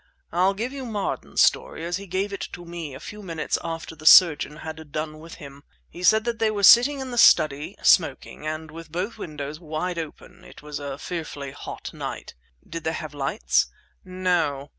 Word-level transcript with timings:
I'll 0.31 0.55
give 0.55 0.73
you 0.73 0.83
Marden's 0.87 1.43
story, 1.43 1.85
as 1.85 1.97
he 1.97 2.07
gave 2.07 2.33
it 2.33 2.49
to 2.53 2.65
me 2.65 2.95
a 2.95 2.99
few 2.99 3.21
minutes 3.21 3.59
after 3.63 3.95
the 3.95 4.07
surgeon 4.07 4.55
had 4.65 4.91
done 4.91 5.19
with 5.19 5.35
him. 5.35 5.61
He 5.91 6.01
said 6.01 6.23
that 6.23 6.39
they 6.39 6.49
were 6.49 6.63
sitting 6.63 6.99
in 6.99 7.11
the 7.11 7.19
study, 7.19 7.75
smoking, 7.83 8.47
and 8.47 8.71
with 8.71 8.91
both 8.91 9.19
windows 9.19 9.59
wide 9.59 9.99
open. 9.99 10.43
It 10.43 10.63
was 10.63 10.79
a 10.79 10.97
fearfully 10.97 11.51
hot 11.51 11.93
night." 11.93 12.33
"Did 12.67 12.83
they 12.83 12.93
have 12.93 13.13
lights?" 13.13 13.67
"No. 14.03 14.69